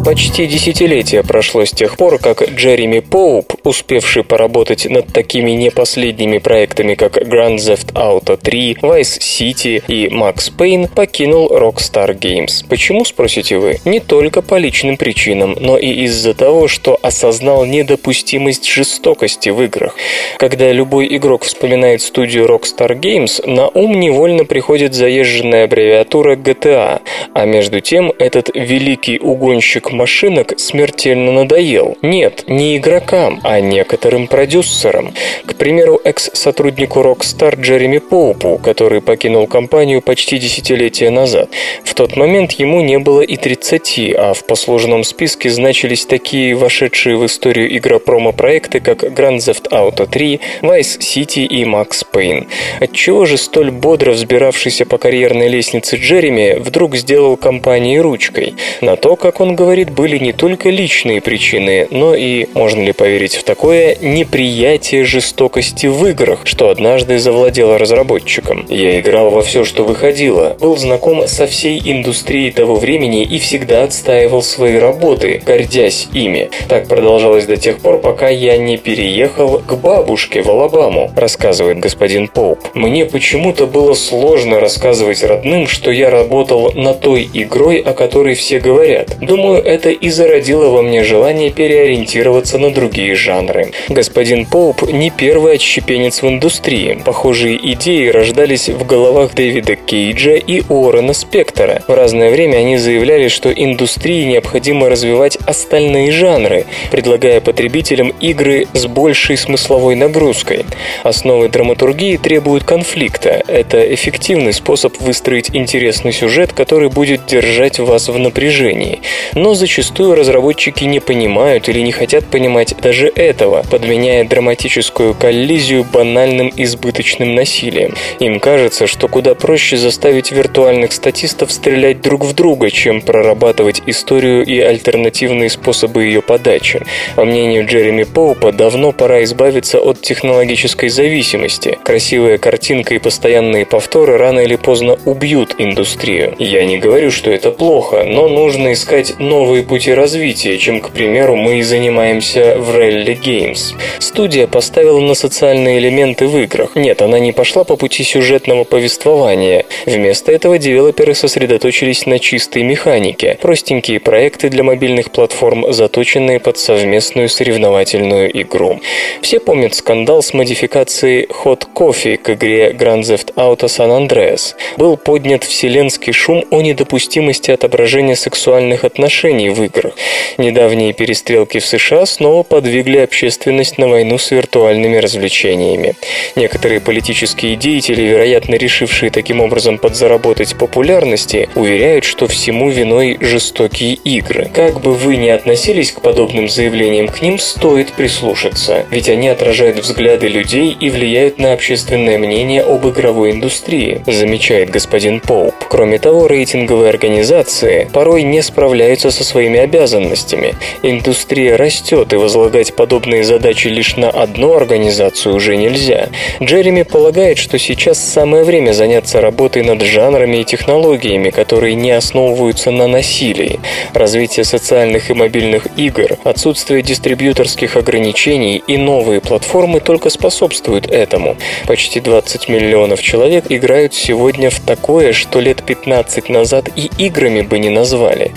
[0.03, 6.39] Почти десятилетие прошло с тех пор, как Джереми Поуп, успевший поработать над такими не последними
[6.39, 12.65] проектами, как Grand Theft Auto 3, Vice City и Max Payne, покинул Rockstar Games.
[12.67, 13.77] Почему, спросите вы?
[13.85, 19.95] Не только по личным причинам, но и из-за того, что осознал недопустимость жестокости в играх.
[20.37, 27.01] Когда любой игрок вспоминает студию Rockstar Games, на ум невольно приходит заезженная аббревиатура GTA,
[27.35, 31.97] а между тем этот великий угонщик машинок смертельно надоел.
[32.01, 35.13] Нет, не игрокам, а некоторым продюсерам.
[35.45, 41.49] К примеру, экс-сотруднику Rockstar Джереми Поупу, который покинул компанию почти десятилетие назад.
[41.83, 47.17] В тот момент ему не было и 30, а в послужном списке значились такие вошедшие
[47.17, 52.47] в историю игропрома проекты, как Grand Theft Auto 3, Vice City и Max Payne.
[52.79, 58.55] Отчего же столь бодро взбиравшийся по карьерной лестнице Джереми вдруг сделал компании ручкой?
[58.81, 62.91] На то, как он говорит, говорит, были не только личные причины, но и, можно ли
[62.91, 68.65] поверить в такое, неприятие жестокости в играх, что однажды завладело разработчиком.
[68.69, 73.83] Я играл во все, что выходило, был знаком со всей индустрией того времени и всегда
[73.83, 76.49] отстаивал свои работы, гордясь ими.
[76.67, 82.27] Так продолжалось до тех пор, пока я не переехал к бабушке в Алабаму, рассказывает господин
[82.27, 82.59] Поуп.
[82.73, 88.59] Мне почему-то было сложно рассказывать родным, что я работал на той игрой, о которой все
[88.59, 89.17] говорят.
[89.21, 93.71] Думаю, это и зародило во мне желание переориентироваться на другие жанры.
[93.89, 97.01] Господин Поуп не первый отщепенец в индустрии.
[97.05, 101.83] Похожие идеи рождались в головах Дэвида Кейджа и Уоррена Спектора.
[101.87, 108.85] В разное время они заявляли, что индустрии необходимо развивать остальные жанры, предлагая потребителям игры с
[108.87, 110.65] большей смысловой нагрузкой.
[111.03, 113.41] Основы драматургии требуют конфликта.
[113.47, 119.01] Это эффективный способ выстроить интересный сюжет, который будет держать вас в напряжении.
[119.33, 126.51] Но зачастую разработчики не понимают или не хотят понимать даже этого, подменяя драматическую коллизию банальным
[126.55, 127.93] избыточным насилием.
[128.19, 134.43] Им кажется, что куда проще заставить виртуальных статистов стрелять друг в друга, чем прорабатывать историю
[134.43, 136.81] и альтернативные способы ее подачи.
[137.15, 141.77] По мнению Джереми Поупа, давно пора избавиться от технологической зависимости.
[141.83, 146.33] Красивая картинка и постоянные повторы рано или поздно убьют индустрию.
[146.39, 150.91] Я не говорю, что это плохо, но нужно искать новые новые пути развития, чем, к
[150.91, 153.75] примеру, мы и занимаемся в Rally Games.
[153.99, 156.77] Студия поставила на социальные элементы в играх.
[156.77, 159.65] Нет, она не пошла по пути сюжетного повествования.
[159.85, 163.37] Вместо этого девелоперы сосредоточились на чистой механике.
[163.41, 168.79] Простенькие проекты для мобильных платформ, заточенные под совместную соревновательную игру.
[169.21, 174.53] Все помнят скандал с модификацией Hot Coffee к игре Grand Theft Auto San Andreas.
[174.77, 179.93] Был поднят вселенский шум о недопустимости отображения сексуальных отношений компаний в играх.
[180.37, 185.95] Недавние перестрелки в США снова подвигли общественность на войну с виртуальными развлечениями.
[186.35, 194.49] Некоторые политические деятели, вероятно решившие таким образом подзаработать популярности, уверяют, что всему виной жестокие игры.
[194.53, 199.79] Как бы вы ни относились к подобным заявлениям, к ним стоит прислушаться, ведь они отражают
[199.79, 205.53] взгляды людей и влияют на общественное мнение об игровой индустрии, замечает господин Поуп.
[205.69, 210.55] Кроме того, рейтинговые организации порой не справляются со своими обязанностями.
[210.81, 216.09] Индустрия растет, и возлагать подобные задачи лишь на одну организацию уже нельзя.
[216.41, 222.71] Джереми полагает, что сейчас самое время заняться работой над жанрами и технологиями, которые не основываются
[222.71, 223.59] на насилии.
[223.93, 231.37] Развитие социальных и мобильных игр, отсутствие дистрибьюторских ограничений и новые платформы только способствуют этому.
[231.67, 237.59] Почти 20 миллионов человек играют сегодня в такое, что лет 15 назад и играми бы
[237.59, 238.31] не назвали.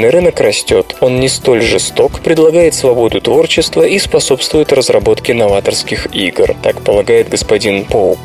[0.00, 6.56] Казуальный рынок растет, он не столь жесток, предлагает свободу творчества и способствует разработке новаторских игр,
[6.62, 8.18] так полагает господин Поуп.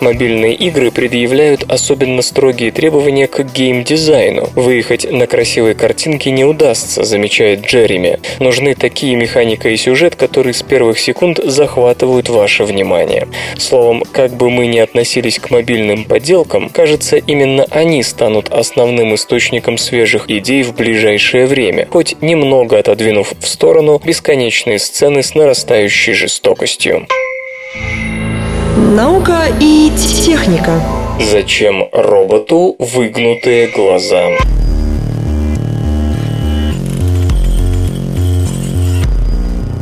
[0.00, 4.48] Мобильные игры предъявляют особенно строгие требования к геймдизайну.
[4.54, 8.20] Выехать на красивой картинке не удастся, замечает Джереми.
[8.38, 13.28] Нужны такие механика и сюжет, которые с первых секунд захватывают ваше внимание.
[13.58, 19.76] Словом, как бы мы ни относились к мобильным подделкам, кажется, именно они станут основным источником
[19.76, 20.72] свежих идей в
[21.18, 27.06] ближайшее время, хоть немного отодвинув в сторону бесконечные сцены с нарастающей жестокостью.
[28.76, 29.90] Наука и
[30.24, 30.80] техника.
[31.20, 34.28] Зачем роботу выгнутые глаза?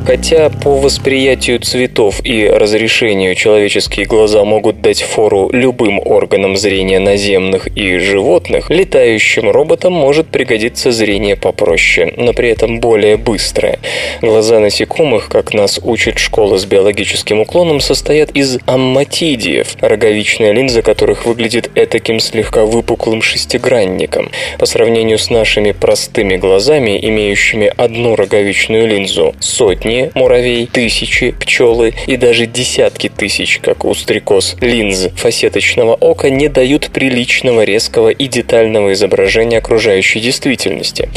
[0.06, 7.66] Хотя по восприятию цветов и разрешению человеческие глаза могут дать фору любым органам зрения наземных
[7.76, 13.80] и животных, летающим роботам может пригодиться зрение попроще, но при этом более быстрое.
[14.22, 21.26] Глаза насекомых, как нас учит школа с биологическим уклоном, состоят из амматидиев, роговичная линза которых
[21.26, 24.30] выглядит этаким слегка выпуклым шестигранником.
[24.60, 31.94] По сравнению с нашими простыми глазами, имеющими одну роговичную линзу, сотни сотни муравей, тысячи пчелы
[32.06, 38.26] и даже десятки тысяч, как у стрекоз, линз фасеточного ока не дают приличного, резкого и
[38.26, 41.08] детального изображения окружающей действительности.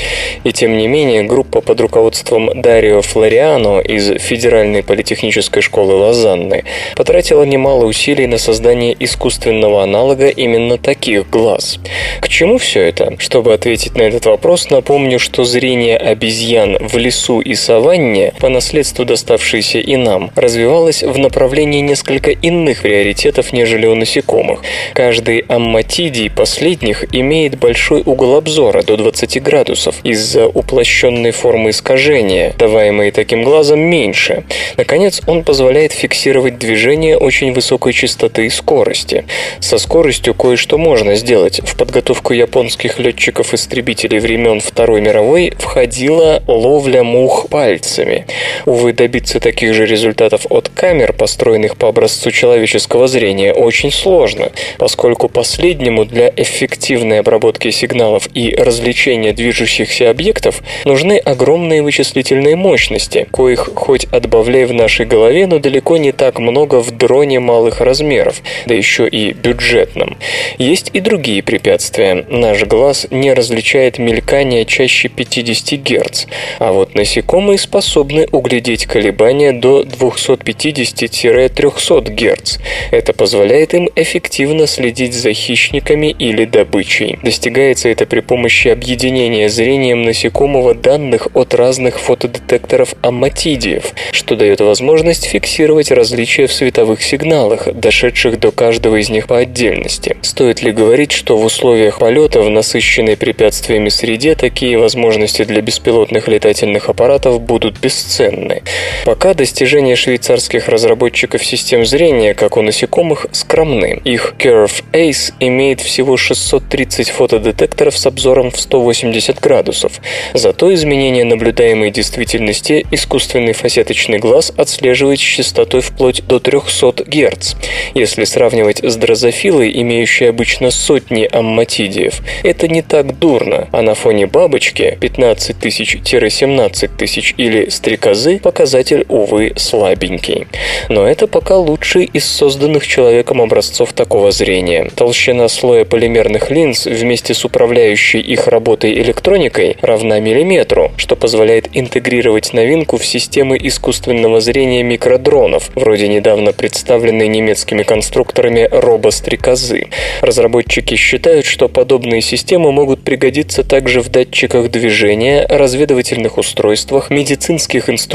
[0.44, 6.64] И тем не менее, группа под руководством Дарио Флориано из Федеральной политехнической школы Лозанны
[6.96, 11.80] потратила немало усилий на создание искусственного аналога именно таких глаз.
[12.22, 13.16] К чему все это?
[13.20, 18.69] Чтобы ответить на этот вопрос, напомню, что зрение обезьян в лесу и саванне по наследству
[18.70, 24.62] наследство, доставшееся и нам, развивалось в направлении несколько иных приоритетов, нежели у насекомых.
[24.94, 33.10] Каждый амматидий последних имеет большой угол обзора до 20 градусов из-за уплощенной формы искажения, даваемой
[33.10, 34.44] таким глазом меньше.
[34.78, 39.26] Наконец, он позволяет фиксировать движение очень высокой частоты и скорости.
[39.60, 41.60] Со скоростью кое-что можно сделать.
[41.64, 48.28] В подготовку японских летчиков-истребителей времен Второй мировой входила ловля мух пальцами.
[48.66, 55.30] Увы, добиться таких же результатов от камер, построенных по образцу человеческого зрения, очень сложно, поскольку
[55.30, 64.06] последнему для эффективной обработки сигналов и развлечения движущихся объектов нужны огромные вычислительные мощности, коих хоть
[64.06, 69.08] отбавляй в нашей голове, но далеко не так много в дроне малых размеров, да еще
[69.08, 70.18] и бюджетном.
[70.58, 72.26] Есть и другие препятствия.
[72.30, 76.26] Наш глаз не различает мелькание чаще 50 Гц,
[76.60, 82.58] а вот насекомые способны углядеть углядеть колебания до 250-300 Гц.
[82.90, 87.20] Это позволяет им эффективно следить за хищниками или добычей.
[87.22, 95.26] Достигается это при помощи объединения зрением насекомого данных от разных фотодетекторов амматидиев, что дает возможность
[95.26, 100.18] фиксировать различия в световых сигналах, дошедших до каждого из них по отдельности.
[100.24, 106.28] Стоит ли говорить, что в условиях полета в насыщенной препятствиями среде такие возможности для беспилотных
[106.28, 108.39] летательных аппаратов будут бесценны?
[108.40, 108.64] Современной.
[109.06, 114.02] Пока достижения швейцарских разработчиков систем зрения, как у насекомых, скромны.
[114.04, 119.94] Их Curve Ace имеет всего 630 фотодетекторов с обзором в 180 градусов.
[120.34, 127.56] Зато изменения наблюдаемой действительности искусственный фасеточный глаз отслеживает с частотой вплоть до 300 Гц.
[127.94, 134.28] Если сравнивать с дрозофилой, имеющей обычно сотни амматидиев, это не так дурно, а на фоне
[134.28, 140.48] бабочки 15 тысяч-17 тысяч или стрекозы стрекозы показатель, увы, слабенький.
[140.90, 144.90] Но это пока лучший из созданных человеком образцов такого зрения.
[144.96, 152.54] Толщина слоя полимерных линз вместе с управляющей их работой электроникой равна миллиметру, что позволяет интегрировать
[152.54, 159.88] новинку в системы искусственного зрения микродронов, вроде недавно представленной немецкими конструкторами робострекозы.
[160.22, 168.09] Разработчики считают, что подобные системы могут пригодиться также в датчиках движения, разведывательных устройствах, медицинских инструментах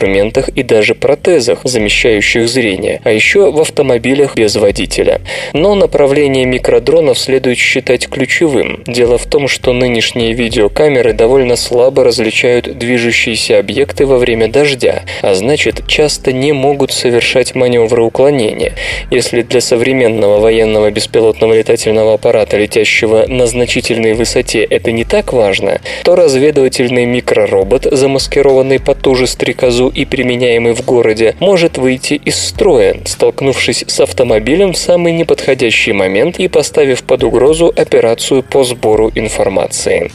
[0.55, 5.21] и даже протезах, замещающих зрение, а еще в автомобилях без водителя.
[5.53, 8.83] Но направление микродронов следует считать ключевым.
[8.87, 15.35] Дело в том, что нынешние видеокамеры довольно слабо различают движущиеся объекты во время дождя, а
[15.35, 18.73] значит часто не могут совершать маневры уклонения.
[19.11, 25.81] Если для современного военного беспилотного летательного аппарата, летящего на значительной высоте, это не так важно,
[26.05, 32.37] то разведывательный микроробот, замаскированный под ту же стрекозу и применяемый в городе, может выйти из
[32.37, 39.11] строя, столкнувшись с автомобилем в самый неподходящий момент и поставив под угрозу операцию по сбору
[39.15, 40.11] информации.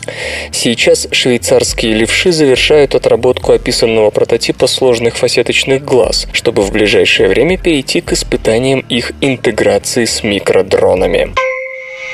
[0.51, 8.01] Сейчас швейцарские левши завершают отработку описанного прототипа сложных фасеточных глаз, чтобы в ближайшее время перейти
[8.01, 11.33] к испытаниям их интеграции с микродронами.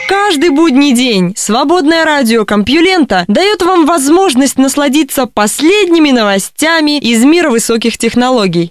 [0.08, 7.97] Каждый будний день свободное радио Компьюлента дает вам возможность насладиться последними новостями из мира высоких
[7.97, 8.70] технологий.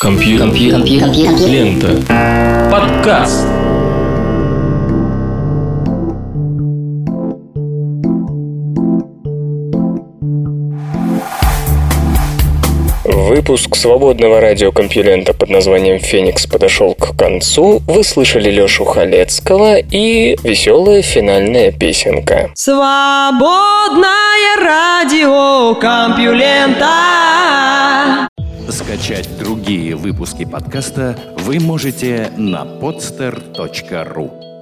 [0.00, 0.38] Компью...
[0.38, 0.72] Компью...
[0.74, 1.00] Компью...
[1.00, 1.48] Компью...
[1.48, 2.70] Лента.
[2.70, 3.55] Подкаст.
[13.16, 17.80] Выпуск свободного радиокомпьюлента под названием «Феникс» подошел к концу.
[17.86, 22.50] Вы слышали Лешу Халецкого и веселая финальная песенка.
[22.54, 24.06] Свободное
[24.60, 26.90] радио Компьюлента.
[28.68, 34.55] Скачать другие выпуски подкаста вы можете на podster.ru